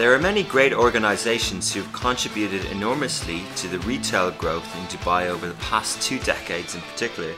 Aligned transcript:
There 0.00 0.14
are 0.14 0.18
many 0.18 0.44
great 0.44 0.72
organizations 0.72 1.74
who 1.74 1.82
have 1.82 1.92
contributed 1.92 2.64
enormously 2.72 3.42
to 3.56 3.68
the 3.68 3.80
retail 3.80 4.30
growth 4.30 4.64
in 4.74 4.86
Dubai 4.86 5.26
over 5.26 5.46
the 5.46 5.62
past 5.68 6.00
two 6.00 6.18
decades 6.20 6.74
in 6.74 6.80
particular. 6.80 7.34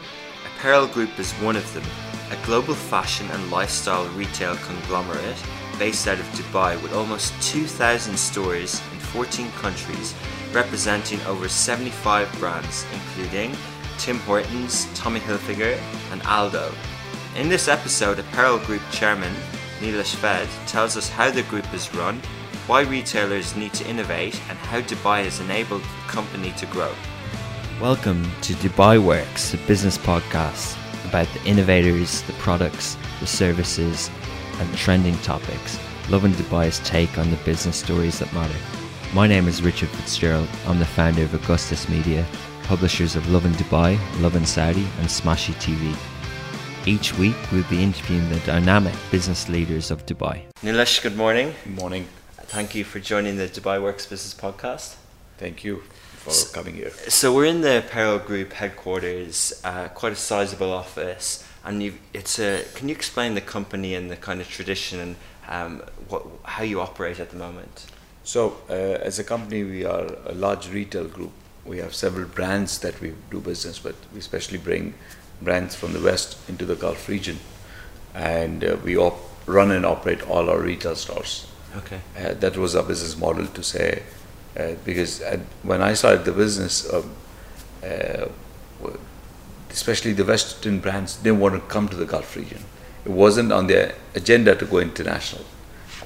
Apparel 0.46 0.86
Group 0.86 1.18
is 1.18 1.32
one 1.42 1.56
of 1.56 1.74
them, 1.74 1.82
a 2.30 2.46
global 2.46 2.74
fashion 2.74 3.28
and 3.32 3.50
lifestyle 3.50 4.06
retail 4.10 4.54
conglomerate 4.58 5.42
based 5.76 6.06
out 6.06 6.20
of 6.20 6.26
Dubai 6.26 6.80
with 6.80 6.94
almost 6.94 7.34
2,000 7.42 8.16
stores 8.16 8.80
in 8.92 8.98
14 9.00 9.50
countries, 9.60 10.14
representing 10.52 11.20
over 11.22 11.48
75 11.48 12.32
brands, 12.38 12.86
including 12.92 13.56
Tim 13.98 14.20
Hortons, 14.20 14.86
Tommy 14.94 15.18
Hilfiger, 15.18 15.76
and 16.12 16.22
Aldo. 16.22 16.72
In 17.34 17.48
this 17.48 17.66
episode, 17.66 18.20
Apparel 18.20 18.60
Group 18.60 18.82
Chairman 18.92 19.34
Nilesh 19.80 20.14
Ved 20.14 20.48
tells 20.68 20.96
us 20.96 21.08
how 21.08 21.28
the 21.28 21.42
group 21.42 21.74
is 21.74 21.92
run, 21.92 22.22
why 22.68 22.82
retailers 22.82 23.56
need 23.56 23.72
to 23.74 23.88
innovate, 23.88 24.40
and 24.48 24.56
how 24.56 24.80
Dubai 24.82 25.24
has 25.24 25.40
enabled 25.40 25.82
the 25.82 26.12
company 26.12 26.52
to 26.58 26.66
grow. 26.66 26.92
Welcome 27.80 28.30
to 28.42 28.52
Dubai 28.54 29.02
Works, 29.02 29.52
a 29.52 29.56
business 29.66 29.98
podcast 29.98 30.78
about 31.04 31.26
the 31.34 31.42
innovators, 31.44 32.22
the 32.22 32.32
products, 32.34 32.96
the 33.18 33.26
services, 33.26 34.10
and 34.60 34.76
trending 34.76 35.18
topics. 35.18 35.76
Lovin 36.08 36.32
Dubai's 36.32 36.78
take 36.80 37.18
on 37.18 37.32
the 37.32 37.36
business 37.38 37.76
stories 37.76 38.20
that 38.20 38.32
matter. 38.32 38.58
My 39.12 39.26
name 39.26 39.48
is 39.48 39.62
Richard 39.62 39.88
Fitzgerald. 39.88 40.48
I'm 40.66 40.78
the 40.78 40.86
founder 40.86 41.24
of 41.24 41.34
Augustus 41.34 41.88
Media, 41.88 42.24
publishers 42.62 43.16
of 43.16 43.28
Lovin 43.28 43.52
Dubai, 43.54 43.98
Lovin 44.20 44.46
Saudi, 44.46 44.86
and 45.00 45.08
Smashi 45.08 45.52
TV. 45.54 45.96
Each 46.86 47.12
week, 47.18 47.36
we'll 47.50 47.68
be 47.68 47.82
interviewing 47.82 48.28
the 48.28 48.38
dynamic 48.40 48.94
business 49.10 49.48
leaders 49.48 49.90
of 49.90 50.06
Dubai. 50.06 50.42
Nilesh, 50.62 51.02
good 51.02 51.16
morning. 51.16 51.52
Good 51.64 51.76
morning. 51.76 52.06
Thank 52.52 52.74
you 52.74 52.84
for 52.84 53.00
joining 53.00 53.38
the 53.38 53.48
Dubai 53.48 53.80
Works 53.80 54.04
Business 54.04 54.34
Podcast. 54.34 54.96
Thank 55.38 55.64
you 55.64 55.84
for 56.16 56.32
so, 56.32 56.52
coming 56.52 56.74
here. 56.74 56.90
So 57.08 57.34
we're 57.34 57.46
in 57.46 57.62
the 57.62 57.78
Apparel 57.78 58.18
Group 58.18 58.52
headquarters, 58.52 59.58
uh, 59.64 59.88
quite 59.88 60.12
a 60.12 60.16
sizable 60.16 60.70
office, 60.70 61.48
and 61.64 61.94
it's 62.12 62.38
a. 62.38 62.62
Can 62.74 62.90
you 62.90 62.94
explain 62.94 63.32
the 63.32 63.40
company 63.40 63.94
and 63.94 64.10
the 64.10 64.18
kind 64.18 64.38
of 64.42 64.50
tradition 64.50 65.00
and 65.00 65.16
um, 65.48 65.82
what, 66.10 66.26
how 66.44 66.62
you 66.62 66.82
operate 66.82 67.20
at 67.20 67.30
the 67.30 67.38
moment? 67.38 67.86
So, 68.22 68.58
uh, 68.68 68.74
as 69.08 69.18
a 69.18 69.24
company, 69.24 69.64
we 69.64 69.86
are 69.86 70.08
a 70.26 70.34
large 70.34 70.68
retail 70.68 71.06
group. 71.06 71.32
We 71.64 71.78
have 71.78 71.94
several 71.94 72.26
brands 72.26 72.80
that 72.80 73.00
we 73.00 73.14
do 73.30 73.40
business 73.40 73.82
with. 73.82 73.96
We 74.12 74.18
especially 74.18 74.58
bring 74.58 74.92
brands 75.40 75.74
from 75.74 75.94
the 75.94 76.02
west 76.02 76.36
into 76.50 76.66
the 76.66 76.76
Gulf 76.76 77.08
region, 77.08 77.38
and 78.14 78.62
uh, 78.62 78.76
we 78.84 78.98
op- 78.98 79.22
run 79.46 79.70
and 79.70 79.86
operate 79.86 80.20
all 80.28 80.50
our 80.50 80.60
retail 80.60 80.96
stores. 80.96 81.46
Okay. 81.76 82.00
Uh, 82.16 82.34
that 82.34 82.56
was 82.56 82.76
our 82.76 82.82
business 82.82 83.16
model 83.16 83.46
to 83.46 83.62
say, 83.62 84.02
uh, 84.58 84.72
because 84.84 85.22
when 85.62 85.82
I 85.82 85.94
started 85.94 86.24
the 86.24 86.32
business, 86.32 86.92
um, 86.92 87.10
uh, 87.82 88.26
especially 89.70 90.12
the 90.12 90.24
Western 90.24 90.80
brands 90.80 91.16
didn't 91.16 91.40
want 91.40 91.54
to 91.54 91.60
come 91.60 91.88
to 91.88 91.96
the 91.96 92.04
Gulf 92.04 92.36
region. 92.36 92.62
It 93.04 93.10
wasn't 93.10 93.52
on 93.52 93.66
their 93.66 93.94
agenda 94.14 94.54
to 94.54 94.66
go 94.66 94.78
international, 94.78 95.44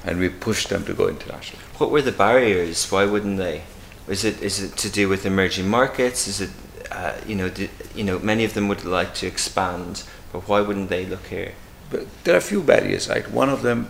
and 0.04 0.18
we 0.18 0.28
pushed 0.28 0.68
them 0.68 0.84
to 0.84 0.94
go 0.94 1.08
international. 1.08 1.60
What 1.78 1.90
were 1.90 2.02
the 2.02 2.12
barriers? 2.12 2.90
Why 2.90 3.04
wouldn't 3.04 3.38
they? 3.38 3.62
Is 4.08 4.24
it 4.24 4.40
is 4.40 4.62
it 4.62 4.76
to 4.76 4.88
do 4.88 5.08
with 5.08 5.26
emerging 5.26 5.68
markets? 5.68 6.28
Is 6.28 6.40
it 6.40 6.50
uh, 6.90 7.14
you 7.26 7.34
know, 7.34 7.50
you 7.94 8.04
know, 8.04 8.18
many 8.18 8.44
of 8.44 8.54
them 8.54 8.68
would 8.68 8.84
like 8.84 9.14
to 9.14 9.26
expand, 9.26 10.04
but 10.32 10.48
why 10.48 10.60
wouldn't 10.60 10.88
they 10.88 11.06
look 11.06 11.26
here? 11.26 11.52
But 11.90 12.06
there 12.24 12.34
are 12.34 12.38
a 12.38 12.42
few 12.42 12.62
barriers, 12.62 13.08
right? 13.08 13.28
One 13.30 13.48
of 13.48 13.62
them, 13.62 13.88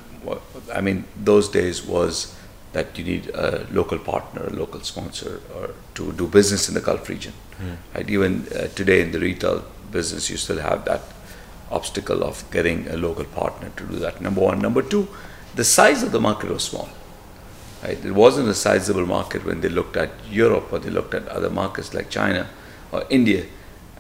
I 0.74 0.80
mean, 0.80 1.04
those 1.16 1.48
days 1.48 1.84
was 1.84 2.34
that 2.72 2.98
you 2.98 3.04
need 3.04 3.30
a 3.34 3.66
local 3.70 3.98
partner, 3.98 4.46
a 4.46 4.50
local 4.50 4.80
sponsor, 4.80 5.40
or 5.54 5.70
to 5.94 6.12
do 6.12 6.26
business 6.26 6.68
in 6.68 6.74
the 6.74 6.80
Gulf 6.80 7.08
region. 7.08 7.32
Mm. 7.60 7.76
Right? 7.94 8.10
Even 8.10 8.46
uh, 8.48 8.68
today 8.74 9.00
in 9.00 9.12
the 9.12 9.20
retail 9.20 9.64
business, 9.90 10.28
you 10.28 10.36
still 10.36 10.58
have 10.58 10.84
that 10.84 11.02
obstacle 11.70 12.22
of 12.22 12.44
getting 12.50 12.86
a 12.88 12.96
local 12.96 13.24
partner 13.24 13.70
to 13.76 13.84
do 13.84 13.96
that. 13.96 14.20
Number 14.20 14.40
one. 14.40 14.60
Number 14.60 14.82
two, 14.82 15.08
the 15.54 15.64
size 15.64 16.02
of 16.02 16.12
the 16.12 16.20
market 16.20 16.50
was 16.50 16.64
small. 16.64 16.88
Right? 17.82 18.04
It 18.04 18.12
wasn't 18.12 18.48
a 18.48 18.54
sizable 18.54 19.06
market 19.06 19.44
when 19.44 19.60
they 19.60 19.68
looked 19.68 19.96
at 19.96 20.10
Europe 20.30 20.72
or 20.72 20.78
they 20.78 20.90
looked 20.90 21.14
at 21.14 21.26
other 21.28 21.50
markets 21.50 21.94
like 21.94 22.10
China 22.10 22.48
or 22.92 23.04
India, 23.10 23.46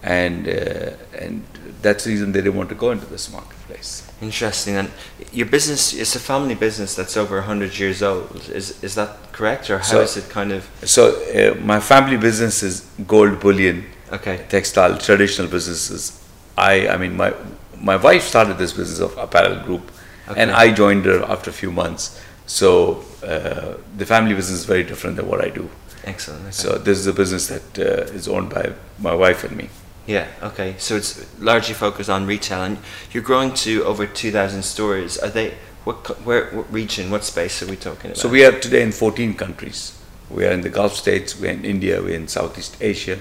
and 0.02 0.48
uh, 0.48 0.90
and 1.18 1.44
that's 1.82 2.04
the 2.04 2.10
reason 2.10 2.32
they 2.32 2.40
didn't 2.40 2.56
want 2.56 2.68
to 2.68 2.74
go 2.74 2.90
into 2.90 3.06
this 3.06 3.30
marketplace. 3.30 4.08
Interesting. 4.20 4.76
And 4.76 4.90
your 5.32 5.46
business 5.46 5.92
is 5.92 6.16
a 6.16 6.18
family 6.20 6.54
business 6.54 6.94
that's 6.94 7.16
over 7.16 7.40
hundred 7.42 7.78
years 7.78 8.02
old. 8.02 8.48
Is 8.48 8.82
is 8.82 8.94
that 8.94 9.32
correct, 9.32 9.70
or 9.70 9.78
how 9.78 9.84
so, 9.84 10.00
is 10.00 10.16
it 10.16 10.28
kind 10.28 10.52
of? 10.52 10.68
So 10.84 11.02
uh, 11.08 11.54
my 11.60 11.80
family 11.80 12.16
business 12.16 12.62
is 12.62 12.86
gold 13.06 13.40
bullion. 13.40 13.84
Okay. 14.12 14.44
Textile 14.48 14.98
traditional 14.98 15.48
businesses. 15.48 16.22
I 16.56 16.88
I 16.88 16.96
mean 16.96 17.16
my 17.16 17.34
my 17.80 17.96
wife 17.96 18.22
started 18.22 18.58
this 18.58 18.72
business 18.72 19.00
of 19.00 19.16
apparel 19.18 19.62
group, 19.64 19.90
okay. 20.28 20.40
and 20.40 20.50
I 20.50 20.72
joined 20.72 21.04
her 21.04 21.22
after 21.24 21.50
a 21.50 21.52
few 21.52 21.70
months. 21.70 22.20
So 22.46 23.04
uh, 23.24 23.76
the 23.96 24.06
family 24.06 24.34
business 24.34 24.60
is 24.60 24.64
very 24.64 24.84
different 24.84 25.16
than 25.16 25.28
what 25.28 25.44
I 25.44 25.50
do. 25.50 25.68
Excellent. 26.04 26.42
Okay. 26.42 26.52
So 26.52 26.78
this 26.78 26.98
is 26.98 27.06
a 27.06 27.12
business 27.12 27.48
that 27.48 27.78
uh, 27.78 28.14
is 28.14 28.28
owned 28.28 28.50
by 28.50 28.72
my 28.98 29.14
wife 29.14 29.42
and 29.44 29.56
me. 29.56 29.68
Yeah. 30.06 30.28
Okay. 30.42 30.74
So 30.78 30.96
it's 30.96 31.26
largely 31.40 31.74
focused 31.74 32.10
on 32.10 32.26
retail, 32.26 32.62
and 32.62 32.78
you're 33.12 33.22
growing 33.22 33.52
to 33.54 33.84
over 33.84 34.06
two 34.06 34.30
thousand 34.30 34.62
stores. 34.62 35.18
Are 35.18 35.30
they 35.30 35.54
what? 35.84 35.96
Where? 36.24 36.50
What 36.50 36.72
region? 36.72 37.10
What 37.10 37.24
space 37.24 37.62
are 37.62 37.66
we 37.66 37.76
talking 37.76 38.10
about? 38.10 38.18
So 38.18 38.28
we 38.28 38.44
are 38.44 38.52
today 38.52 38.82
in 38.82 38.92
fourteen 38.92 39.34
countries. 39.34 39.98
We 40.30 40.44
are 40.46 40.52
in 40.52 40.60
the 40.62 40.70
Gulf 40.70 40.94
states. 40.94 41.38
We're 41.38 41.52
in 41.52 41.64
India. 41.64 42.02
We're 42.02 42.16
in 42.16 42.28
Southeast 42.28 42.76
Asia. 42.80 43.18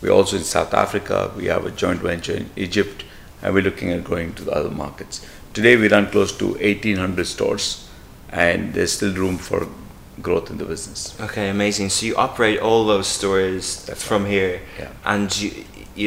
We're 0.00 0.12
also 0.12 0.36
in 0.36 0.44
South 0.44 0.74
Africa. 0.74 1.32
We 1.36 1.46
have 1.46 1.66
a 1.66 1.70
joint 1.70 2.00
venture 2.00 2.34
in 2.34 2.50
Egypt, 2.56 3.04
and 3.42 3.52
we're 3.52 3.62
looking 3.62 3.90
at 3.90 4.04
growing 4.04 4.32
to 4.34 4.44
the 4.44 4.52
other 4.52 4.70
markets. 4.70 5.26
Today 5.54 5.76
we 5.76 5.88
run 5.88 6.06
close 6.10 6.36
to 6.38 6.50
1,800 6.50 7.26
stores, 7.26 7.88
and 8.30 8.74
there's 8.74 8.92
still 8.92 9.12
room 9.14 9.38
for 9.38 9.66
growth 10.22 10.50
in 10.50 10.58
the 10.58 10.64
business. 10.64 11.20
Okay, 11.20 11.48
amazing. 11.48 11.90
So 11.90 12.06
you 12.06 12.16
operate 12.16 12.60
all 12.60 12.86
those 12.86 13.08
stores 13.08 13.84
That's 13.84 14.04
from 14.04 14.24
right. 14.24 14.32
here, 14.32 14.60
yeah. 14.78 14.92
and 15.04 15.36
you, 15.40 15.64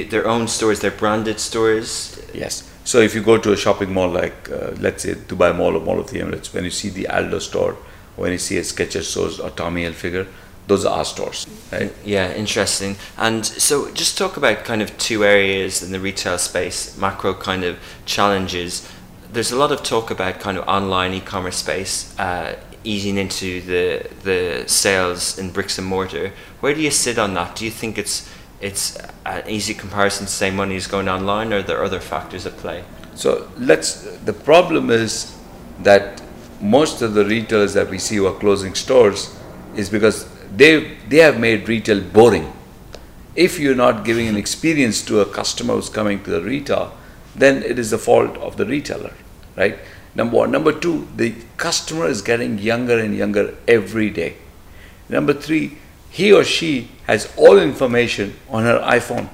their 0.09 0.27
own 0.27 0.47
stores, 0.47 0.79
they're 0.79 0.91
branded 0.91 1.39
stores. 1.39 2.21
Yes. 2.33 2.69
So 2.83 2.99
if 2.99 3.13
you 3.13 3.21
go 3.21 3.37
to 3.37 3.53
a 3.53 3.57
shopping 3.57 3.93
mall 3.93 4.09
like, 4.09 4.49
uh, 4.49 4.71
let's 4.79 5.03
say 5.03 5.13
Dubai 5.13 5.55
Mall 5.55 5.75
or 5.77 5.81
Mall 5.81 5.99
of 5.99 6.09
the 6.09 6.19
Emirates, 6.19 6.53
when 6.53 6.63
you 6.63 6.71
see 6.71 6.89
the 6.89 7.07
Aldo 7.07 7.39
store, 7.39 7.77
when 8.15 8.31
you 8.31 8.37
see 8.37 8.57
a 8.57 8.61
Skechers 8.61 9.03
store 9.03 9.29
or 9.45 9.51
Tommy 9.51 9.83
Hilfiger, 9.83 10.27
those 10.67 10.85
are 10.85 10.97
our 10.97 11.05
stores. 11.05 11.47
Right? 11.71 11.93
Yeah, 12.05 12.33
interesting. 12.33 12.95
And 13.17 13.45
so 13.45 13.91
just 13.91 14.17
talk 14.17 14.37
about 14.37 14.63
kind 14.63 14.81
of 14.81 14.97
two 14.97 15.23
areas 15.23 15.83
in 15.83 15.91
the 15.91 15.99
retail 15.99 16.37
space, 16.37 16.97
macro 16.97 17.33
kind 17.33 17.63
of 17.63 17.77
challenges. 18.05 18.89
There's 19.31 19.51
a 19.51 19.57
lot 19.57 19.71
of 19.71 19.83
talk 19.83 20.11
about 20.11 20.39
kind 20.39 20.57
of 20.57 20.67
online 20.67 21.13
e-commerce 21.13 21.57
space. 21.57 22.17
Uh, 22.19 22.55
easing 22.83 23.17
into 23.17 23.61
the 23.61 24.09
the 24.23 24.63
sales 24.67 25.37
in 25.37 25.51
bricks 25.51 25.77
and 25.77 25.87
mortar. 25.87 26.33
Where 26.61 26.73
do 26.73 26.81
you 26.81 26.91
sit 26.91 27.17
on 27.19 27.33
that? 27.35 27.55
Do 27.55 27.65
you 27.65 27.71
think 27.71 27.97
it's 27.97 28.29
it's 28.61 28.97
an 29.25 29.43
easy 29.49 29.73
comparison 29.73 30.25
to 30.25 30.31
say 30.31 30.51
money 30.51 30.75
is 30.75 30.87
going 30.87 31.09
online, 31.09 31.51
or 31.51 31.57
are 31.57 31.63
there 31.63 31.83
other 31.83 31.99
factors 31.99 32.45
at 32.45 32.57
play? 32.57 32.83
So 33.15 33.49
let's. 33.57 34.03
The 34.19 34.33
problem 34.33 34.89
is 34.89 35.35
that 35.79 36.21
most 36.61 37.01
of 37.01 37.13
the 37.13 37.25
retailers 37.25 37.73
that 37.73 37.89
we 37.89 37.97
see 37.97 38.17
who 38.17 38.27
are 38.27 38.39
closing 38.39 38.75
stores 38.75 39.35
is 39.75 39.89
because 39.89 40.27
they 40.55 40.97
they 41.09 41.17
have 41.17 41.39
made 41.39 41.67
retail 41.67 42.01
boring. 42.01 42.53
If 43.35 43.59
you're 43.59 43.75
not 43.75 44.03
giving 44.05 44.27
an 44.27 44.35
experience 44.35 45.01
to 45.05 45.21
a 45.21 45.25
customer 45.25 45.75
who's 45.75 45.89
coming 45.89 46.23
to 46.23 46.29
the 46.29 46.41
retail, 46.41 46.93
then 47.35 47.63
it 47.63 47.79
is 47.79 47.89
the 47.89 47.97
fault 47.97 48.37
of 48.37 48.57
the 48.57 48.65
retailer, 48.65 49.13
right? 49.55 49.79
Number 50.13 50.37
one. 50.37 50.51
Number 50.51 50.73
two, 50.73 51.07
the 51.15 51.35
customer 51.57 52.07
is 52.07 52.21
getting 52.21 52.59
younger 52.59 52.99
and 52.99 53.15
younger 53.15 53.55
every 53.67 54.09
day. 54.09 54.35
Number 55.07 55.33
three, 55.33 55.77
he 56.11 56.33
or 56.33 56.43
she 56.43 56.89
has 57.07 57.33
all 57.37 57.57
information 57.57 58.35
on 58.49 58.63
her 58.63 58.79
iPhone. 58.79 59.29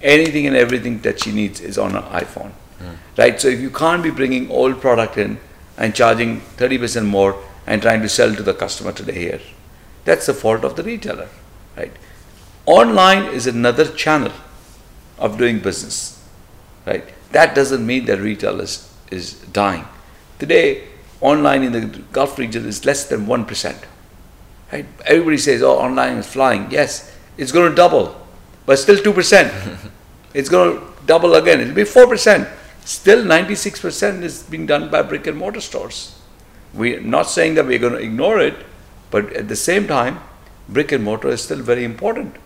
Anything 0.00 0.46
and 0.46 0.56
everything 0.56 1.00
that 1.02 1.20
she 1.20 1.32
needs 1.32 1.60
is 1.60 1.76
on 1.76 1.90
her 1.90 2.00
iPhone. 2.00 2.52
Mm. 2.80 2.96
Right? 3.18 3.40
So 3.40 3.48
if 3.48 3.60
you 3.60 3.70
can't 3.70 4.02
be 4.02 4.10
bringing 4.10 4.50
old 4.50 4.80
product 4.80 5.18
in 5.18 5.38
and 5.76 5.94
charging 5.94 6.40
30% 6.56 7.04
more 7.06 7.38
and 7.66 7.82
trying 7.82 8.00
to 8.00 8.08
sell 8.08 8.34
to 8.34 8.42
the 8.42 8.54
customer 8.54 8.92
today 8.92 9.18
here, 9.18 9.40
that's 10.06 10.24
the 10.26 10.34
fault 10.34 10.64
of 10.64 10.76
the 10.76 10.82
retailer. 10.82 11.28
Right? 11.76 11.92
Online 12.64 13.24
is 13.24 13.46
another 13.46 13.84
channel 13.84 14.32
of 15.18 15.36
doing 15.36 15.58
business. 15.58 16.26
Right? 16.86 17.04
That 17.32 17.54
doesn't 17.54 17.86
mean 17.86 18.06
that 18.06 18.18
retail 18.18 18.60
is, 18.62 18.90
is 19.10 19.34
dying. 19.52 19.84
Today, 20.38 20.88
online 21.20 21.64
in 21.64 21.72
the 21.72 21.98
Gulf 22.12 22.38
region 22.38 22.64
is 22.64 22.86
less 22.86 23.04
than 23.04 23.26
1%. 23.26 23.84
Right? 24.72 24.86
Everybody 25.06 25.38
says, 25.38 25.62
oh, 25.62 25.78
online 25.78 26.18
is 26.18 26.26
flying. 26.26 26.70
Yes, 26.70 27.14
it's 27.36 27.52
going 27.52 27.70
to 27.70 27.74
double, 27.74 28.14
but 28.66 28.78
still 28.78 28.96
2%. 28.96 29.90
it's 30.34 30.48
going 30.48 30.78
to 30.78 30.86
double 31.06 31.34
again. 31.34 31.60
It'll 31.60 31.74
be 31.74 31.82
4%. 31.82 32.50
Still, 32.84 33.24
96% 33.24 34.22
is 34.22 34.42
being 34.44 34.66
done 34.66 34.90
by 34.90 35.02
brick 35.02 35.26
and 35.26 35.36
mortar 35.36 35.60
stores. 35.60 36.20
We're 36.74 37.00
not 37.00 37.28
saying 37.28 37.54
that 37.54 37.66
we're 37.66 37.78
going 37.78 37.94
to 37.94 37.98
ignore 37.98 38.40
it, 38.40 38.64
But 39.10 39.32
at 39.32 39.48
the 39.48 39.56
same 39.56 39.86
time, 39.86 40.20
brick 40.68 40.92
and 40.92 41.02
mortar 41.02 41.28
is 41.28 41.42
still 41.42 41.62
very 41.62 41.84
important 41.84 42.36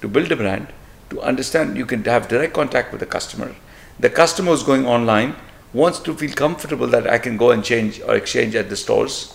to 0.00 0.08
build 0.08 0.30
a 0.32 0.36
brand, 0.36 0.68
to 1.10 1.20
understand 1.20 1.76
you 1.76 1.86
can 1.86 2.04
have 2.04 2.28
direct 2.28 2.54
contact 2.54 2.92
with 2.92 3.00
the 3.00 3.06
customer. 3.06 3.54
The 3.98 4.10
customer 4.10 4.52
who's 4.52 4.62
going 4.62 4.86
online 4.86 5.34
wants 5.72 5.98
to 6.00 6.14
feel 6.14 6.32
comfortable 6.32 6.86
that 6.88 7.08
I 7.08 7.18
can 7.18 7.36
go 7.36 7.50
and 7.50 7.64
change 7.64 8.00
or 8.02 8.14
exchange 8.14 8.54
at 8.54 8.68
the 8.68 8.76
stores, 8.76 9.34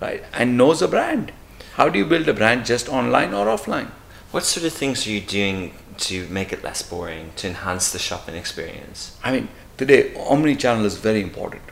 right? 0.00 0.22
And 0.32 0.56
knows 0.56 0.82
a 0.82 0.88
brand. 0.88 1.32
How 1.74 1.88
do 1.88 1.98
you 1.98 2.04
build 2.04 2.28
a 2.28 2.34
brand 2.34 2.66
just 2.66 2.88
online 2.88 3.32
or 3.32 3.46
offline? 3.46 3.90
What 4.30 4.44
sort 4.44 4.66
of 4.66 4.72
things 4.72 5.06
are 5.06 5.10
you 5.10 5.20
doing 5.20 5.74
to 5.98 6.26
make 6.28 6.52
it 6.52 6.62
less 6.62 6.82
boring, 6.82 7.32
to 7.36 7.48
enhance 7.48 7.92
the 7.92 7.98
shopping 7.98 8.34
experience? 8.34 9.16
I 9.24 9.32
mean, 9.32 9.48
today 9.76 10.14
omni-channel 10.16 10.84
is 10.84 10.96
very 10.96 11.20
important. 11.22 11.62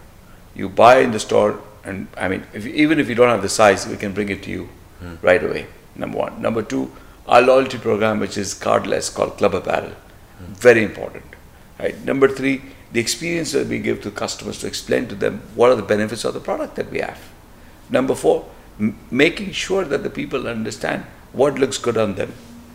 You 0.55 0.69
buy 0.69 0.99
in 0.99 1.13
the 1.13 1.21
store, 1.21 1.61
and 1.85 2.09
I 2.17 2.29
mean, 2.29 2.45
if, 2.53 2.67
even 2.67 2.99
if 2.99 3.09
you 3.09 3.15
don't 3.15 3.29
have 3.29 3.43
the 3.43 3.49
size, 3.49 3.87
we 3.87 3.97
can 3.97 4.13
bring 4.13 4.29
it 4.29 4.43
to 4.45 4.51
you 4.51 4.69
Hmm. 5.01 5.15
right 5.23 5.43
away. 5.43 5.67
Number 5.95 6.19
one. 6.19 6.43
Number 6.43 6.61
two, 6.63 6.91
our 7.29 7.41
loyalty 7.41 7.79
program, 7.79 8.19
which 8.19 8.37
is 8.37 8.53
cardless, 8.55 9.15
called 9.15 9.37
Club 9.39 9.55
Apparel, 9.55 9.93
very 10.41 10.83
important. 10.83 11.25
Right. 11.79 12.05
Number 12.05 12.27
three, 12.27 12.63
the 12.91 12.99
experience 12.99 13.53
that 13.53 13.69
we 13.69 13.79
give 13.79 14.03
to 14.03 14.11
customers 14.11 14.59
to 14.61 14.67
explain 14.67 15.07
to 15.09 15.15
them 15.15 15.43
what 15.55 15.71
are 15.71 15.77
the 15.77 15.83
benefits 15.83 16.25
of 16.25 16.35
the 16.35 16.41
product 16.41 16.75
that 16.75 16.91
we 16.91 16.99
have. 16.99 17.21
Number 17.91 18.17
four, 18.17 18.47
m- 18.79 18.97
making 19.11 19.53
sure 19.53 19.85
that 19.85 20.03
the 20.03 20.11
people 20.11 20.49
understand 20.49 21.05
what 21.33 21.59
looks 21.59 21.79
good 21.79 21.97
on 21.97 22.15
them 22.15 22.33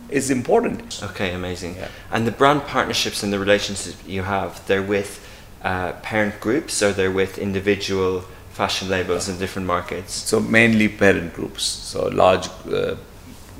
is 0.08 0.30
important. 0.30 1.02
Okay, 1.02 1.34
amazing. 1.34 1.76
Yeah. 1.76 1.88
And 2.10 2.26
the 2.26 2.32
brand 2.32 2.62
partnerships 2.66 3.22
and 3.22 3.32
the 3.32 3.38
relationships 3.38 3.96
you 4.06 4.22
have, 4.22 4.64
they're 4.66 4.82
with 4.82 5.20
uh, 5.62 5.92
parent 6.02 6.40
groups 6.40 6.82
or 6.82 6.92
they're 6.92 7.10
with 7.10 7.38
individual 7.38 8.24
fashion 8.54 8.88
labels 8.88 9.28
in 9.28 9.38
different 9.38 9.66
markets? 9.66 10.12
So 10.12 10.40
mainly 10.40 10.88
parent 10.88 11.34
groups, 11.34 11.62
so 11.64 12.08
large 12.08 12.48
uh, 12.72 12.96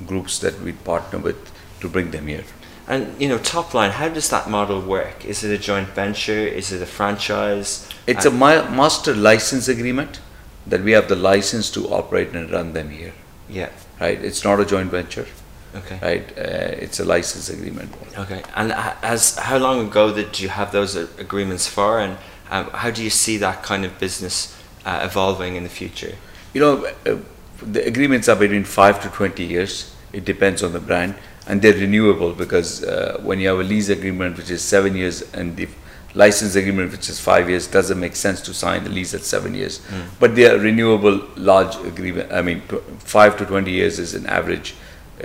groups 0.07 0.39
that 0.39 0.59
we 0.61 0.71
partner 0.71 1.19
with 1.19 1.51
to 1.81 1.89
bring 1.89 2.11
them 2.11 2.27
here. 2.27 2.43
And 2.87 3.19
you 3.19 3.27
know, 3.27 3.39
top 3.39 3.73
line, 3.73 3.91
how 3.91 4.09
does 4.09 4.29
that 4.29 4.49
model 4.49 4.79
work? 4.79 5.25
Is 5.25 5.43
it 5.43 5.51
a 5.51 5.57
joint 5.57 5.89
venture? 5.89 6.31
Is 6.47 6.71
it 6.71 6.81
a 6.81 6.85
franchise? 6.85 7.89
It's 8.07 8.25
Uh, 8.25 8.31
a 8.31 8.33
master 8.33 9.13
license 9.15 9.67
agreement 9.67 10.19
that 10.67 10.81
we 10.81 10.91
have 10.91 11.07
the 11.07 11.15
license 11.15 11.69
to 11.71 11.87
operate 11.89 12.29
and 12.33 12.49
run 12.51 12.73
them 12.73 12.89
here. 12.89 13.13
yeah. 13.49 13.69
Right? 13.99 14.21
It's 14.21 14.43
not 14.43 14.59
a 14.59 14.65
joint 14.65 14.91
venture. 14.91 15.27
Okay. 15.75 15.99
Right? 16.01 16.37
Uh, 16.37 16.83
it's 16.83 16.99
a 16.99 17.05
license 17.05 17.49
agreement. 17.49 17.93
Okay. 18.17 18.43
And 18.55 18.71
as 19.01 19.37
how 19.37 19.57
long 19.57 19.87
ago 19.87 20.13
did 20.13 20.39
you 20.39 20.49
have 20.49 20.71
those 20.71 20.95
agreements 20.95 21.67
for, 21.67 21.99
and 21.99 22.17
um, 22.49 22.69
how 22.71 22.91
do 22.91 23.03
you 23.03 23.09
see 23.09 23.37
that 23.37 23.63
kind 23.63 23.85
of 23.85 23.97
business 23.99 24.55
uh, 24.85 25.01
evolving 25.03 25.55
in 25.55 25.63
the 25.63 25.69
future? 25.69 26.15
You 26.53 26.61
know, 26.61 26.85
uh, 27.05 27.17
the 27.61 27.85
agreements 27.85 28.27
are 28.29 28.35
between 28.35 28.63
five 28.63 29.01
to 29.03 29.09
twenty 29.09 29.43
years. 29.43 29.93
It 30.13 30.25
depends 30.25 30.63
on 30.63 30.71
the 30.71 30.79
brand, 30.79 31.15
and 31.47 31.61
they're 31.61 31.73
renewable 31.73 32.33
because 32.33 32.83
uh, 32.83 33.19
when 33.21 33.39
you 33.39 33.49
have 33.49 33.59
a 33.59 33.63
lease 33.63 33.89
agreement 33.89 34.37
which 34.37 34.49
is 34.49 34.61
seven 34.61 34.95
years 34.95 35.21
and 35.33 35.55
the 35.57 35.67
license 36.15 36.55
agreement 36.55 36.91
which 36.91 37.09
is 37.09 37.19
five 37.19 37.49
years, 37.49 37.67
doesn't 37.67 37.99
make 37.99 38.15
sense 38.15 38.41
to 38.41 38.53
sign 38.53 38.83
the 38.83 38.89
lease 38.89 39.13
at 39.13 39.21
seven 39.21 39.53
years. 39.53 39.81
But 40.19 40.35
they 40.35 40.49
are 40.49 40.57
renewable, 40.57 41.21
large 41.35 41.75
agreement. 41.85 42.31
I 42.31 42.41
mean, 42.41 42.61
tw- 42.69 42.83
five 42.99 43.37
to 43.37 43.45
twenty 43.45 43.71
years 43.71 43.99
is 43.99 44.13
an 44.15 44.25
average. 44.27 44.75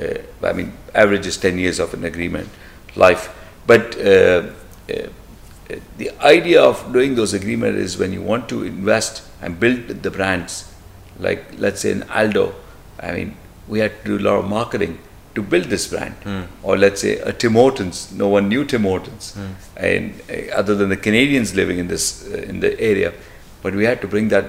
Uh, 0.01 0.19
I 0.43 0.53
mean, 0.53 0.73
average 0.95 1.27
is 1.27 1.37
ten 1.37 1.59
years 1.59 1.79
of 1.79 1.95
an 1.95 2.05
agreement 2.05 2.49
life. 2.97 3.29
But 3.67 3.97
uh, 4.01 4.51
uh, 4.91 5.09
the 5.99 6.11
idea 6.21 6.61
of 6.63 6.93
doing 6.93 7.15
those 7.15 7.33
agreements 7.35 7.79
is 7.79 7.99
when 7.99 8.13
you 8.13 8.23
want 8.23 8.49
to 8.49 8.65
invest 8.65 9.23
and 9.41 9.61
build 9.61 10.03
the 10.03 10.11
brands, 10.11 10.73
like 11.19 11.45
let's 11.59 11.81
say 11.83 11.93
in 11.93 12.03
Aldo, 12.11 12.55
I 12.99 13.13
mean, 13.13 13.37
we 13.69 13.79
had 13.79 13.93
to 14.05 14.19
do 14.19 14.19
a 14.19 14.25
lot 14.29 14.39
of 14.41 14.49
marketing 14.49 14.99
to 15.35 15.43
build 15.43 15.67
this 15.67 15.87
brand. 15.87 16.15
Or 16.63 16.77
let's 16.77 17.01
say 17.01 17.19
a 17.19 17.33
Tim 17.33 17.55
Hortons, 17.55 18.13
no 18.13 18.29
one 18.29 18.49
knew 18.49 18.65
Tim 18.65 18.83
Hortons, 18.83 19.37
and 19.77 20.21
uh, 20.31 20.55
other 20.55 20.75
than 20.75 20.89
the 20.89 20.97
Canadians 20.97 21.55
living 21.55 21.79
in 21.79 21.89
this 21.89 22.27
uh, 22.27 22.37
in 22.37 22.61
the 22.61 22.79
area, 22.81 23.13
but 23.63 23.75
we 23.75 23.85
had 23.85 24.01
to 24.01 24.09
bring 24.09 24.29
that 24.29 24.47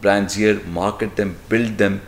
brands 0.00 0.34
here, 0.34 0.60
market 0.64 1.16
them, 1.16 1.36
build 1.48 1.78
them, 1.78 2.00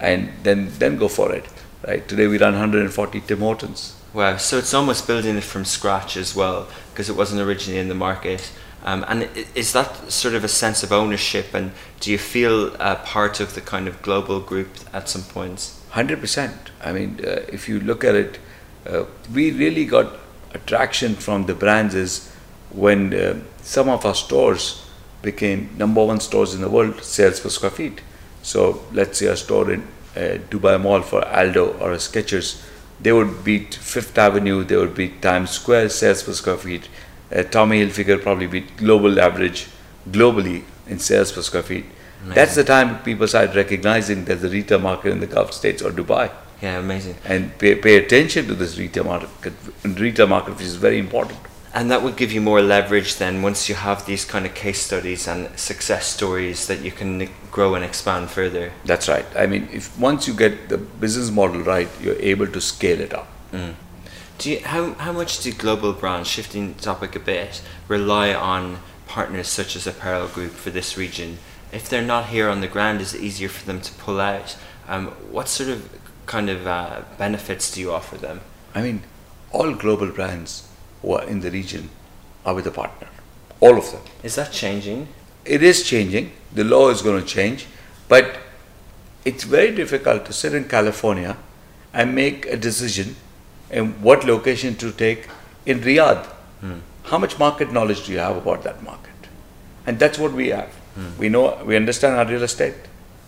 and 0.00 0.30
then 0.42 0.70
then 0.78 0.96
go 0.96 1.08
for 1.08 1.32
it. 1.32 1.46
Right 1.86 2.06
today 2.06 2.26
we 2.26 2.38
run 2.38 2.52
140 2.52 3.20
Tim 3.20 3.38
Hortons. 3.38 3.94
Wow. 4.12 4.36
So 4.36 4.58
it's 4.58 4.74
almost 4.74 5.06
building 5.06 5.36
it 5.36 5.44
from 5.44 5.64
scratch 5.64 6.16
as 6.16 6.34
well, 6.34 6.68
because 6.92 7.08
it 7.08 7.16
wasn't 7.16 7.40
originally 7.40 7.78
in 7.80 7.88
the 7.88 7.94
market. 7.94 8.50
Um, 8.82 9.04
and 9.08 9.28
is 9.54 9.72
that 9.72 10.10
sort 10.10 10.34
of 10.34 10.42
a 10.42 10.48
sense 10.48 10.82
of 10.82 10.90
ownership? 10.90 11.54
And 11.54 11.72
do 12.00 12.10
you 12.10 12.18
feel 12.18 12.74
uh, 12.80 12.96
part 12.96 13.38
of 13.38 13.54
the 13.54 13.60
kind 13.60 13.86
of 13.86 14.00
global 14.02 14.40
group 14.40 14.68
at 14.92 15.08
some 15.08 15.22
points? 15.22 15.79
Hundred 15.90 16.20
percent. 16.20 16.70
I 16.82 16.92
mean, 16.92 17.20
uh, 17.24 17.42
if 17.52 17.68
you 17.68 17.80
look 17.80 18.04
at 18.04 18.14
it, 18.14 18.38
uh, 18.86 19.04
we 19.34 19.50
really 19.50 19.84
got 19.84 20.16
attraction 20.54 21.14
from 21.14 21.46
the 21.46 21.54
brands 21.54 21.94
is 21.94 22.32
when 22.70 23.12
uh, 23.12 23.40
some 23.62 23.88
of 23.88 24.06
our 24.06 24.14
stores 24.14 24.86
became 25.22 25.70
number 25.76 26.04
one 26.04 26.20
stores 26.20 26.54
in 26.54 26.60
the 26.60 26.68
world 26.68 27.02
sales 27.02 27.40
per 27.40 27.48
square 27.48 27.70
feet. 27.70 28.00
So 28.42 28.84
let's 28.92 29.18
say 29.18 29.26
a 29.26 29.36
store 29.36 29.72
in 29.72 29.82
uh, 30.16 30.38
Dubai 30.48 30.80
Mall 30.80 31.02
for 31.02 31.26
Aldo 31.26 31.76
or 31.78 31.92
a 31.92 31.96
Skechers, 31.96 32.62
they 33.00 33.12
would 33.12 33.44
beat 33.44 33.74
Fifth 33.74 34.16
Avenue, 34.16 34.64
they 34.64 34.76
would 34.76 34.94
beat 34.94 35.20
Times 35.20 35.50
Square 35.50 35.88
sales 35.90 36.22
per 36.22 36.32
square 36.32 36.56
feet. 36.56 36.88
Uh, 37.34 37.42
Tommy 37.42 37.84
Hilfiger 37.84 38.20
probably 38.22 38.46
beat 38.46 38.76
global 38.76 39.20
average 39.20 39.66
globally 40.08 40.62
in 40.86 40.98
sales 40.98 41.32
per 41.32 41.42
square 41.42 41.62
feet. 41.62 41.84
That's 42.24 42.54
the 42.54 42.64
time 42.64 43.02
people 43.02 43.26
started 43.26 43.56
recognizing 43.56 44.24
there's 44.24 44.44
a 44.44 44.48
retail 44.48 44.78
market 44.78 45.12
in 45.12 45.20
the 45.20 45.26
Gulf 45.26 45.52
states 45.52 45.82
or 45.82 45.90
Dubai 45.90 46.30
Yeah, 46.60 46.78
amazing. 46.78 47.16
and 47.24 47.56
pay, 47.58 47.74
pay 47.76 47.96
attention 47.96 48.46
to 48.48 48.54
this 48.54 48.78
retail 48.78 49.04
market, 49.04 49.52
retail 49.84 50.26
market, 50.26 50.52
which 50.52 50.66
is 50.66 50.76
very 50.76 50.98
important. 50.98 51.38
And 51.72 51.90
that 51.90 52.02
would 52.02 52.16
give 52.16 52.32
you 52.32 52.40
more 52.40 52.60
leverage 52.60 53.16
then 53.16 53.42
once 53.42 53.68
you 53.68 53.76
have 53.76 54.04
these 54.04 54.24
kind 54.24 54.44
of 54.44 54.54
case 54.54 54.82
studies 54.82 55.28
and 55.28 55.56
success 55.58 56.06
stories 56.06 56.66
that 56.66 56.80
you 56.80 56.90
can 56.90 57.30
grow 57.52 57.76
and 57.76 57.84
expand 57.84 58.28
further. 58.30 58.72
That's 58.84 59.08
right. 59.08 59.24
I 59.36 59.46
mean, 59.46 59.68
if 59.72 59.96
once 59.98 60.26
you 60.26 60.34
get 60.34 60.68
the 60.68 60.78
business 60.78 61.30
model 61.30 61.62
right, 61.62 61.88
you're 62.02 62.20
able 62.20 62.48
to 62.48 62.60
scale 62.60 63.00
it 63.00 63.14
up. 63.14 63.28
Mm. 63.52 63.74
Do 64.38 64.50
you, 64.50 64.60
how, 64.60 64.94
how 64.94 65.12
much 65.12 65.42
do 65.42 65.52
global 65.52 65.92
brands, 65.92 66.28
shifting 66.28 66.74
topic 66.74 67.14
a 67.14 67.20
bit, 67.20 67.62
rely 67.86 68.34
on 68.34 68.78
partners 69.06 69.48
such 69.48 69.76
as 69.76 69.86
Apparel 69.86 70.26
Group 70.28 70.52
for 70.52 70.70
this 70.70 70.96
region? 70.96 71.38
If 71.72 71.88
they're 71.88 72.02
not 72.02 72.26
here 72.26 72.48
on 72.48 72.60
the 72.60 72.68
ground, 72.68 73.00
is 73.00 73.14
it 73.14 73.20
easier 73.20 73.48
for 73.48 73.64
them 73.64 73.80
to 73.80 73.92
pull 73.94 74.20
out? 74.20 74.56
Um, 74.88 75.08
what 75.30 75.48
sort 75.48 75.68
of 75.68 75.88
kind 76.26 76.50
of 76.50 76.66
uh, 76.66 77.02
benefits 77.18 77.70
do 77.70 77.80
you 77.80 77.92
offer 77.92 78.16
them? 78.16 78.40
I 78.74 78.82
mean, 78.82 79.02
all 79.52 79.74
global 79.74 80.08
brands 80.08 80.68
who 81.02 81.12
are 81.12 81.24
in 81.24 81.40
the 81.40 81.50
region 81.50 81.90
are 82.44 82.54
with 82.54 82.66
a 82.66 82.70
partner. 82.70 83.08
All 83.60 83.76
of 83.76 83.90
them. 83.92 84.02
Is 84.22 84.34
that 84.36 84.52
changing? 84.52 85.08
It 85.44 85.62
is 85.62 85.82
changing. 85.82 86.32
The 86.52 86.64
law 86.64 86.88
is 86.90 87.02
going 87.02 87.20
to 87.20 87.26
change, 87.26 87.66
but 88.08 88.38
it's 89.24 89.44
very 89.44 89.74
difficult 89.74 90.24
to 90.26 90.32
sit 90.32 90.54
in 90.54 90.64
California 90.64 91.36
and 91.92 92.14
make 92.14 92.46
a 92.46 92.56
decision 92.56 93.16
in 93.70 94.00
what 94.02 94.24
location 94.24 94.74
to 94.76 94.90
take 94.92 95.28
in 95.66 95.80
Riyadh. 95.80 96.26
How 97.04 97.18
much 97.18 97.38
market 97.38 97.72
knowledge 97.72 98.06
do 98.06 98.12
you 98.12 98.18
have 98.18 98.36
about 98.36 98.62
that 98.64 98.82
market? 98.82 99.10
And 99.86 99.98
that's 99.98 100.18
what 100.18 100.32
we 100.32 100.48
have. 100.48 100.72
We 101.18 101.28
know, 101.28 101.62
we 101.64 101.76
understand 101.76 102.16
our 102.16 102.26
real 102.26 102.42
estate, 102.42 102.74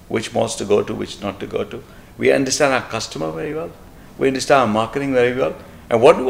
which 0.08 0.32
malls 0.34 0.56
to 0.56 0.64
go 0.64 0.82
to, 0.82 0.94
which 0.94 1.20
not 1.22 1.40
to 1.40 1.46
go 1.46 1.64
to. 1.64 1.82
We 2.18 2.30
understand 2.32 2.74
our 2.74 2.82
customer 2.82 3.30
very 3.30 3.54
well. 3.54 3.70
We 4.18 4.28
understand 4.28 4.60
our 4.62 4.66
marketing 4.66 5.14
very 5.14 5.34
well. 5.34 5.54
And 5.88 6.00
what 6.02 6.16
do, 6.16 6.28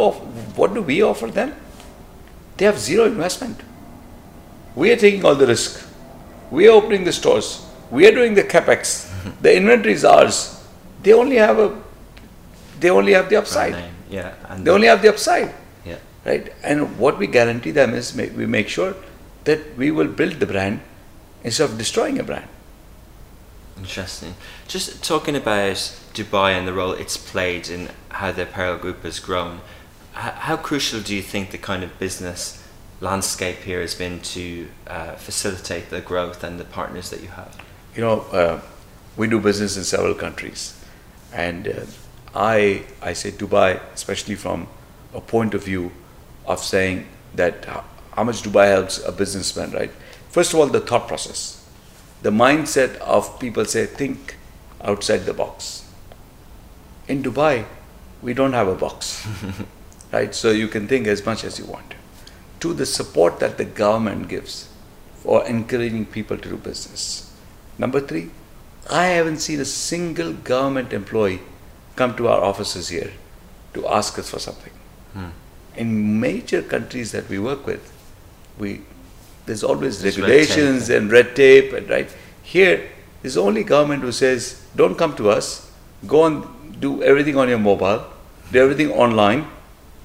what 0.56 0.74
do 0.74 0.82
we 0.82 1.02
offer 1.02 1.26
them? 1.26 1.54
They 2.56 2.64
have 2.64 2.78
zero 2.78 3.06
investment. 3.06 3.60
We 4.74 4.92
are 4.92 4.96
taking 4.96 5.24
all 5.24 5.34
the 5.34 5.46
risk. 5.46 5.86
We 6.50 6.68
are 6.68 6.72
opening 6.72 7.04
the 7.04 7.12
stores. 7.12 7.64
We 7.90 8.06
are 8.06 8.12
doing 8.12 8.34
the 8.34 8.44
capex. 8.44 9.10
the 9.42 9.56
inventory 9.56 9.94
is 9.94 10.04
ours. 10.04 10.62
They 11.02 11.12
only 11.12 11.36
have 11.36 11.58
a. 11.58 11.82
They 12.78 12.90
only 12.90 13.12
have 13.12 13.28
the 13.28 13.36
upside. 13.36 13.74
Yeah. 14.10 14.34
And 14.48 14.64
They 14.64 14.70
only 14.70 14.86
have 14.88 15.02
the 15.02 15.08
upside, 15.08 15.54
yeah. 15.84 15.96
right? 16.24 16.52
And 16.62 16.98
what 16.98 17.18
we 17.18 17.26
guarantee 17.26 17.70
them 17.70 17.94
is 17.94 18.14
we 18.14 18.46
make 18.46 18.68
sure 18.68 18.94
that 19.44 19.76
we 19.76 19.90
will 19.90 20.08
build 20.08 20.34
the 20.34 20.46
brand 20.46 20.80
instead 21.44 21.70
of 21.70 21.78
destroying 21.78 22.18
a 22.18 22.22
brand. 22.22 22.48
Interesting. 23.78 24.34
Just 24.68 25.02
talking 25.02 25.34
about 25.34 25.76
Dubai 26.14 26.52
and 26.52 26.68
the 26.68 26.72
role 26.72 26.92
it's 26.92 27.16
played 27.16 27.68
in 27.68 27.90
how 28.10 28.32
the 28.32 28.42
apparel 28.42 28.78
group 28.78 29.02
has 29.02 29.18
grown, 29.18 29.60
how 30.12 30.56
crucial 30.56 31.00
do 31.00 31.14
you 31.14 31.22
think 31.22 31.50
the 31.50 31.58
kind 31.58 31.82
of 31.82 31.98
business 31.98 32.62
landscape 33.00 33.56
here 33.56 33.80
has 33.80 33.94
been 33.94 34.20
to 34.20 34.68
uh, 34.86 35.12
facilitate 35.16 35.90
the 35.90 36.00
growth 36.00 36.44
and 36.44 36.60
the 36.60 36.64
partners 36.64 37.10
that 37.10 37.22
you 37.22 37.28
have? 37.28 37.58
You 37.96 38.02
know, 38.02 38.20
uh, 38.32 38.60
we 39.16 39.26
do 39.26 39.40
business 39.40 39.76
in 39.76 39.84
several 39.84 40.14
countries, 40.14 40.78
and 41.32 41.68
uh, 41.68 41.72
I 42.34 42.84
I 43.02 43.12
say 43.14 43.30
Dubai, 43.30 43.80
especially 43.94 44.36
from 44.36 44.68
a 45.14 45.20
point 45.20 45.54
of 45.54 45.64
view 45.64 45.92
of 46.46 46.60
saying 46.60 47.06
that 47.34 47.64
how, 47.64 47.84
how 48.12 48.24
much 48.24 48.42
Dubai 48.42 48.68
helps 48.68 49.04
a 49.04 49.12
businessman, 49.12 49.72
right? 49.72 49.90
First 50.32 50.54
of 50.54 50.60
all, 50.60 50.66
the 50.66 50.80
thought 50.80 51.08
process, 51.08 51.62
the 52.22 52.30
mindset 52.30 52.96
of 52.96 53.38
people 53.38 53.66
say 53.66 53.84
think 53.84 54.36
outside 54.80 55.26
the 55.26 55.34
box. 55.34 55.84
In 57.06 57.22
Dubai, 57.22 57.66
we 58.22 58.32
don't 58.32 58.54
have 58.54 58.66
a 58.66 58.74
box, 58.74 59.28
right? 60.12 60.34
So 60.34 60.50
you 60.50 60.68
can 60.68 60.88
think 60.88 61.06
as 61.06 61.26
much 61.26 61.44
as 61.44 61.58
you 61.58 61.66
want. 61.66 61.94
To 62.60 62.72
the 62.72 62.86
support 62.86 63.40
that 63.40 63.58
the 63.58 63.66
government 63.66 64.28
gives 64.28 64.70
for 65.16 65.44
encouraging 65.44 66.06
people 66.06 66.38
to 66.38 66.48
do 66.48 66.56
business. 66.56 67.30
Number 67.76 68.00
three, 68.00 68.30
I 68.90 69.04
haven't 69.08 69.38
seen 69.38 69.60
a 69.60 69.66
single 69.66 70.32
government 70.32 70.94
employee 70.94 71.40
come 71.94 72.16
to 72.16 72.28
our 72.28 72.42
offices 72.42 72.88
here 72.88 73.12
to 73.74 73.86
ask 73.86 74.18
us 74.18 74.30
for 74.30 74.38
something. 74.38 74.72
Hmm. 75.12 75.28
In 75.76 76.20
major 76.20 76.62
countries 76.62 77.12
that 77.12 77.28
we 77.28 77.38
work 77.38 77.66
with, 77.66 77.92
we 78.58 78.80
there's 79.46 79.62
always 79.64 80.00
There's 80.02 80.18
regulations 80.18 80.88
tape. 80.88 80.96
and 80.98 81.12
red 81.12 81.34
tape 81.36 81.72
and 81.72 81.88
right 81.90 82.14
here 82.42 82.88
is 83.22 83.36
only 83.36 83.62
government 83.64 84.02
who 84.02 84.12
says 84.12 84.64
don't 84.76 84.96
come 84.96 85.14
to 85.16 85.30
us 85.30 85.70
go 86.06 86.24
and 86.26 86.44
do 86.80 87.02
everything 87.02 87.36
on 87.36 87.48
your 87.48 87.58
mobile 87.58 88.04
do 88.52 88.58
everything 88.62 88.90
online 88.92 89.46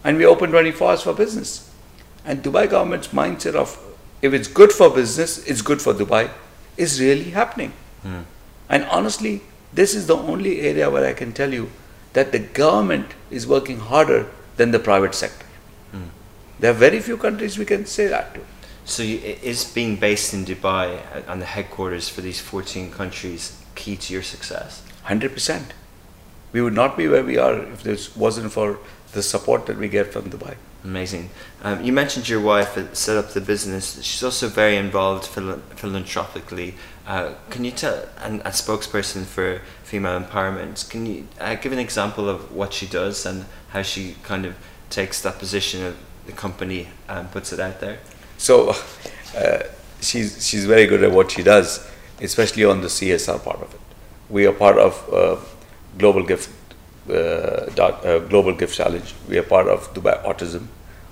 and 0.03 0.17
we 0.17 0.25
open 0.25 0.51
24 0.51 0.89
hours 0.89 1.01
for 1.01 1.13
business 1.13 1.53
and 2.25 2.43
dubai 2.43 2.69
government's 2.69 3.09
mindset 3.21 3.55
of 3.55 3.77
if 4.21 4.33
it's 4.33 4.47
good 4.47 4.71
for 4.71 4.89
business 4.89 5.37
it's 5.47 5.61
good 5.61 5.81
for 5.81 5.93
dubai 5.93 6.23
is 6.77 6.99
really 7.01 7.29
happening 7.41 7.73
Hmm. 8.03 8.21
and 8.69 8.83
honestly 8.95 9.41
this 9.73 9.93
is 9.99 10.05
the 10.09 10.15
only 10.33 10.51
area 10.71 10.89
where 10.95 11.05
i 11.05 11.13
can 11.21 11.31
tell 11.39 11.53
you 11.59 11.63
that 12.17 12.31
the 12.35 12.39
government 12.59 13.15
is 13.39 13.47
working 13.53 13.79
harder 13.93 14.19
than 14.59 14.71
the 14.75 14.79
private 14.89 15.15
sector 15.21 15.45
Hmm. 15.93 16.05
there 16.59 16.71
are 16.75 16.79
very 16.83 16.99
few 17.07 17.17
countries 17.25 17.57
we 17.63 17.65
can 17.71 17.85
say 17.95 18.05
that 18.13 18.29
to 18.35 18.43
So 18.87 19.03
you, 19.03 19.17
is 19.17 19.65
being 19.65 19.97
based 19.97 20.33
in 20.33 20.45
Dubai 20.45 20.97
uh, 21.13 21.21
and 21.27 21.41
the 21.41 21.45
headquarters 21.45 22.07
for 22.07 22.21
these 22.21 22.39
14 22.39 22.89
countries 22.89 23.61
key 23.75 23.97
to 23.97 24.13
your 24.13 24.23
success? 24.23 24.81
Hundred 25.03 25.33
percent. 25.33 25.73
We 26.53 26.61
would 26.61 26.73
not 26.73 26.95
be 26.95 27.09
where 27.09 27.23
we 27.23 27.37
are 27.37 27.61
if 27.63 27.83
this 27.83 28.15
wasn't 28.15 28.53
for 28.53 28.79
the 29.11 29.21
support 29.21 29.65
that 29.65 29.77
we 29.77 29.89
get 29.89 30.13
from 30.13 30.29
Dubai. 30.29 30.55
Amazing. 30.85 31.29
Um, 31.63 31.83
you 31.83 31.91
mentioned 31.91 32.29
your 32.29 32.39
wife 32.39 32.95
set 32.95 33.17
up 33.17 33.31
the 33.31 33.41
business. 33.41 34.01
She's 34.01 34.23
also 34.23 34.47
very 34.47 34.77
involved 34.77 35.25
phil- 35.25 35.61
philanthropically. 35.75 36.75
Uh, 37.05 37.33
can 37.49 37.65
you 37.65 37.71
tell, 37.71 38.07
and 38.21 38.39
a 38.41 38.51
spokesperson 38.51 39.25
for 39.25 39.61
female 39.83 40.17
empowerment, 40.17 40.89
can 40.89 41.05
you 41.05 41.27
uh, 41.41 41.55
give 41.55 41.73
an 41.73 41.79
example 41.79 42.29
of 42.29 42.53
what 42.53 42.71
she 42.71 42.87
does 42.87 43.25
and 43.25 43.43
how 43.69 43.81
she 43.81 44.15
kind 44.23 44.45
of 44.45 44.55
takes 44.89 45.21
that 45.23 45.39
position 45.39 45.83
of 45.83 45.97
the 46.25 46.31
company 46.31 46.87
and 47.09 47.29
puts 47.31 47.51
it 47.51 47.59
out 47.59 47.81
there? 47.81 47.99
So 48.37 48.69
uh, 49.35 49.63
she's 50.01 50.45
she's 50.47 50.65
very 50.65 50.85
good 50.85 51.03
at 51.03 51.11
what 51.11 51.31
she 51.31 51.43
does, 51.43 51.87
especially 52.21 52.65
on 52.65 52.81
the 52.81 52.87
CSR 52.87 53.43
part 53.43 53.61
of 53.61 53.73
it. 53.73 53.79
We 54.29 54.45
are 54.45 54.53
part 54.53 54.77
of 54.77 55.13
uh, 55.13 55.37
Global 55.97 56.23
Gift 56.23 56.49
uh, 57.09 57.65
dot, 57.75 58.05
uh, 58.05 58.19
Global 58.19 58.53
Gift 58.53 58.75
Challenge. 58.75 59.13
We 59.27 59.37
are 59.37 59.43
part 59.43 59.67
of 59.67 59.93
Dubai 59.93 60.21
Autism. 60.23 60.67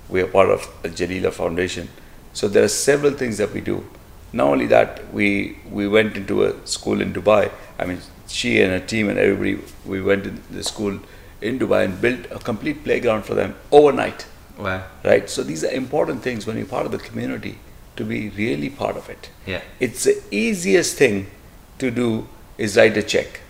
We 0.08 0.20
are 0.20 0.26
part 0.26 0.50
of 0.50 0.60
Jalila 0.82 1.32
Foundation. 1.32 1.88
So 2.32 2.48
there 2.48 2.62
are 2.62 2.68
several 2.68 3.12
things 3.12 3.38
that 3.38 3.52
we 3.52 3.60
do. 3.60 3.84
Not 4.32 4.48
only 4.48 4.66
that, 4.66 5.12
we 5.12 5.58
we 5.70 5.88
went 5.88 6.16
into 6.16 6.44
a 6.44 6.66
school 6.66 7.00
in 7.00 7.12
Dubai. 7.12 7.50
I 7.78 7.86
mean, 7.86 8.00
she 8.28 8.60
and 8.62 8.72
her 8.72 8.86
team 8.86 9.08
and 9.08 9.18
everybody, 9.18 9.58
we 9.84 10.00
went 10.00 10.24
to 10.24 10.30
the 10.30 10.62
school 10.62 10.98
in 11.40 11.58
Dubai 11.58 11.84
and 11.84 12.00
built 12.00 12.26
a 12.30 12.38
complete 12.38 12.84
playground 12.84 13.24
for 13.24 13.34
them 13.34 13.54
overnight 13.70 14.26
Wow. 14.58 14.84
right? 15.04 15.28
So 15.28 15.42
these 15.42 15.64
are 15.64 15.70
important 15.70 16.22
things 16.22 16.46
when 16.46 16.56
you're 16.56 16.66
part 16.66 16.86
of 16.86 16.92
the 16.92 16.98
community 16.98 17.58
to 17.96 18.04
be 18.04 18.30
really 18.30 18.70
part 18.70 18.96
of 18.96 19.08
it. 19.08 19.30
Yeah. 19.46 19.60
It's 19.80 20.04
the 20.04 20.22
easiest 20.30 20.96
thing 20.96 21.30
to 21.78 21.90
do 21.90 22.28
is 22.58 22.76
write 22.76 22.96
a 22.96 23.02
check, 23.02 23.40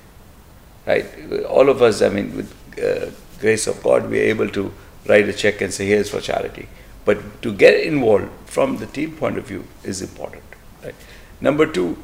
right? 0.87 1.07
All 1.49 1.69
of 1.69 1.83
us, 1.83 2.03
I 2.03 2.09
mean, 2.09 2.37
with 2.37 2.53
uh, 2.83 3.11
grace 3.41 3.67
of 3.67 3.83
God, 3.83 4.09
we're 4.11 4.25
able 4.25 4.49
to 4.51 4.73
write 5.09 5.29
a 5.29 5.33
check 5.33 5.61
and 5.61 5.73
say, 5.73 5.87
here's 5.87 6.11
for 6.11 6.21
charity. 6.21 6.69
But 7.05 7.43
to 7.43 7.53
get 7.53 7.75
involved 7.85 8.29
from 8.47 8.79
the 8.79 8.87
team 8.87 9.13
point 9.17 9.39
of 9.39 9.47
view 9.47 9.65
is 9.85 10.03
important, 10.03 10.43
right? 10.83 10.95
Number 11.41 11.67
two 11.67 11.97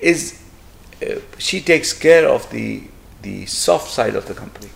is 0.00 0.42
uh, 1.02 1.20
she 1.38 1.60
takes 1.60 1.92
care 1.92 2.28
of 2.28 2.50
the 2.50 2.82
the 3.22 3.44
soft 3.46 3.90
side 3.90 4.14
of 4.16 4.26
the 4.26 4.34
company, 4.34 4.70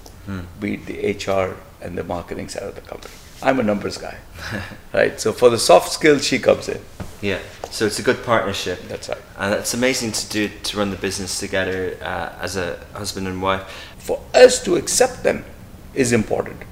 be 0.61 0.75
it 0.75 0.87
the 0.87 0.97
HR 1.33 1.57
and 1.81 1.97
the 1.97 2.05
marketing 2.05 2.49
side 2.49 2.63
of 2.65 2.75
the 2.75 2.83
company. 2.83 3.15
I'm 3.45 3.61
a 3.61 3.63
numbers 3.63 3.99
guy, 3.99 4.17
right? 4.93 5.21
So 5.21 5.33
for 5.33 5.51
the 5.51 5.59
soft 5.59 5.93
skills, 5.93 6.27
she 6.27 6.39
comes 6.39 6.69
in. 6.69 6.81
Yeah. 7.21 7.41
So 7.71 7.87
it's 7.87 7.99
a 7.99 8.03
good 8.03 8.25
partnership. 8.25 8.81
That's 8.89 9.09
right. 9.09 9.19
And 9.37 9.55
it's 9.55 9.75
amazing 9.75 10.13
to 10.13 10.29
do 10.29 10.49
to 10.49 10.79
run 10.79 10.91
the 10.91 10.97
business 10.97 11.39
together 11.39 11.97
uh, 12.01 12.31
as 12.41 12.57
a 12.57 12.79
husband 12.95 13.29
and 13.29 13.43
wife. 13.43 13.63
For 13.99 14.21
us 14.33 14.63
to 14.65 14.77
accept 14.77 15.23
them 15.23 15.45
is 15.93 16.13
important, 16.13 16.63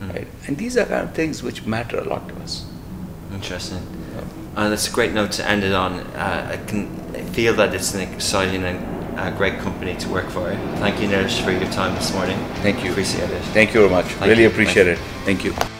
right? 0.00 0.26
And 0.46 0.58
these 0.58 0.76
are 0.76 0.84
kind 0.84 1.08
of 1.08 1.14
things 1.14 1.42
which 1.42 1.64
matter 1.64 1.98
a 1.98 2.04
lot 2.04 2.28
to 2.28 2.34
us. 2.36 2.66
Interesting. 3.32 3.86
And 4.56 4.72
that's 4.72 4.88
a 4.88 4.92
great 4.92 5.12
note 5.12 5.32
to 5.32 5.48
end 5.48 5.64
it 5.64 5.72
on. 5.72 6.00
Uh, 6.00 6.50
I 6.52 6.68
can 6.68 6.88
feel 7.32 7.54
that 7.54 7.74
it's 7.74 7.94
an 7.94 8.00
exciting 8.00 8.64
and 8.64 9.01
uh, 9.16 9.30
great 9.30 9.58
company 9.58 9.94
to 9.96 10.08
work 10.08 10.28
for. 10.30 10.50
Thank 10.78 11.00
you, 11.00 11.08
Nilesh, 11.08 11.42
for 11.44 11.50
your 11.50 11.70
time 11.72 11.94
this 11.94 12.12
morning. 12.12 12.38
Thank 12.62 12.84
you. 12.84 12.90
Appreciate 12.90 13.30
it. 13.30 13.42
Thank 13.52 13.74
you 13.74 13.80
very 13.80 13.90
much. 13.90 14.06
Thank 14.06 14.30
really 14.30 14.42
you. 14.42 14.48
appreciate 14.48 14.96
Thank 14.96 14.98
it. 14.98 15.24
Thank 15.24 15.44
you. 15.44 15.71